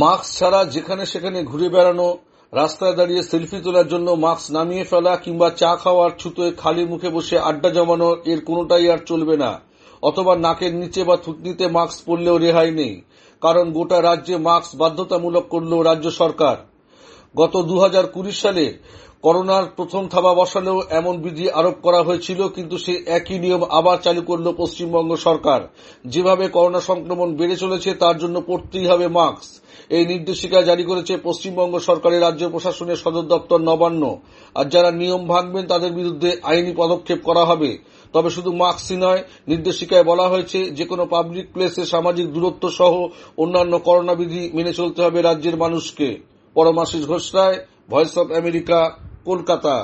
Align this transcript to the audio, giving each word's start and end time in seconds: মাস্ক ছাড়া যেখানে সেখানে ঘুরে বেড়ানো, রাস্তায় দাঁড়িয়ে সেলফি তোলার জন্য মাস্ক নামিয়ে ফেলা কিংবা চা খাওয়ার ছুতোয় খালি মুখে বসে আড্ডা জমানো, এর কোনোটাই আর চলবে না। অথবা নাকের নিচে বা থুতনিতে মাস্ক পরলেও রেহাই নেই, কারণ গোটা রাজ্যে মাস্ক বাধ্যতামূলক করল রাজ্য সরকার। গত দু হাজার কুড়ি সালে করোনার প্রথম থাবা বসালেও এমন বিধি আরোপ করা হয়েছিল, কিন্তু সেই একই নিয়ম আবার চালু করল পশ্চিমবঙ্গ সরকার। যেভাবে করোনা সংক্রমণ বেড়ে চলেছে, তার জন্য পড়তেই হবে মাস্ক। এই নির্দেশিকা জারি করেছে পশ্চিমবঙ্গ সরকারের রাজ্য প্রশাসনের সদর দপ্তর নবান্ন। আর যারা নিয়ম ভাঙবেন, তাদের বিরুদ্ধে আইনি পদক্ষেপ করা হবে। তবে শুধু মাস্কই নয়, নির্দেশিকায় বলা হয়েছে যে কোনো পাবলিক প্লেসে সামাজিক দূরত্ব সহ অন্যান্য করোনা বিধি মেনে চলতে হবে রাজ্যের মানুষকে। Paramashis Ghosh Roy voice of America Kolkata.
মাস্ক 0.00 0.24
ছাড়া 0.38 0.60
যেখানে 0.64 1.04
সেখানে 1.06 1.38
ঘুরে 1.42 1.68
বেড়ানো, 1.68 2.08
রাস্তায় 2.52 2.94
দাঁড়িয়ে 2.96 3.22
সেলফি 3.22 3.58
তোলার 3.64 3.86
জন্য 3.88 4.08
মাস্ক 4.24 4.46
নামিয়ে 4.50 4.84
ফেলা 4.84 5.12
কিংবা 5.16 5.48
চা 5.50 5.70
খাওয়ার 5.76 6.10
ছুতোয় 6.18 6.52
খালি 6.52 6.84
মুখে 6.86 7.10
বসে 7.10 7.36
আড্ডা 7.38 7.70
জমানো, 7.70 8.10
এর 8.24 8.40
কোনোটাই 8.44 8.86
আর 8.90 9.00
চলবে 9.06 9.36
না। 9.36 9.50
অথবা 10.02 10.32
নাকের 10.36 10.72
নিচে 10.74 11.00
বা 11.04 11.16
থুতনিতে 11.16 11.64
মাস্ক 11.68 11.96
পরলেও 12.06 12.36
রেহাই 12.38 12.70
নেই, 12.70 12.94
কারণ 13.42 13.66
গোটা 13.72 13.98
রাজ্যে 14.02 14.36
মাস্ক 14.48 14.70
বাধ্যতামূলক 14.76 15.44
করল 15.48 15.72
রাজ্য 15.80 16.06
সরকার। 16.10 16.56
গত 17.34 17.54
দু 17.70 17.76
হাজার 17.78 18.04
কুড়ি 18.06 18.32
সালে 18.32 18.66
করোনার 19.22 19.64
প্রথম 19.76 20.02
থাবা 20.08 20.32
বসালেও 20.34 20.78
এমন 20.90 21.14
বিধি 21.24 21.44
আরোপ 21.50 21.76
করা 21.86 22.00
হয়েছিল, 22.02 22.40
কিন্তু 22.56 22.76
সেই 22.84 22.98
একই 23.18 23.38
নিয়ম 23.38 23.62
আবার 23.78 23.96
চালু 24.04 24.22
করল 24.30 24.46
পশ্চিমবঙ্গ 24.62 25.10
সরকার। 25.26 25.60
যেভাবে 26.04 26.44
করোনা 26.48 26.80
সংক্রমণ 26.80 27.28
বেড়ে 27.38 27.56
চলেছে, 27.56 27.90
তার 27.94 28.16
জন্য 28.18 28.36
পড়তেই 28.48 28.86
হবে 28.86 29.06
মাস্ক। 29.08 29.50
এই 29.96 30.04
নির্দেশিকা 30.06 30.58
জারি 30.62 30.84
করেছে 30.84 31.12
পশ্চিমবঙ্গ 31.28 31.74
সরকারের 31.78 32.24
রাজ্য 32.26 32.44
প্রশাসনের 32.50 32.98
সদর 33.04 33.24
দপ্তর 33.32 33.58
নবান্ন। 33.68 34.02
আর 34.54 34.66
যারা 34.74 34.90
নিয়ম 35.00 35.22
ভাঙবেন, 35.32 35.64
তাদের 35.66 35.92
বিরুদ্ধে 35.92 36.30
আইনি 36.50 36.72
পদক্ষেপ 36.82 37.20
করা 37.28 37.42
হবে। 37.44 37.70
তবে 38.14 38.28
শুধু 38.30 38.50
মাস্কই 38.52 38.96
নয়, 38.96 39.22
নির্দেশিকায় 39.48 40.04
বলা 40.10 40.26
হয়েছে 40.28 40.58
যে 40.78 40.84
কোনো 40.84 41.04
পাবলিক 41.06 41.46
প্লেসে 41.54 41.82
সামাজিক 41.86 42.26
দূরত্ব 42.34 42.64
সহ 42.78 42.92
অন্যান্য 43.42 43.74
করোনা 43.78 44.14
বিধি 44.14 44.42
মেনে 44.56 44.72
চলতে 44.80 45.00
হবে 45.04 45.18
রাজ্যের 45.22 45.56
মানুষকে। 45.56 46.08
Paramashis 46.54 47.04
Ghosh 47.06 47.26
Roy 47.34 47.56
voice 47.90 48.14
of 48.18 48.28
America 48.32 48.78
Kolkata. 49.24 49.74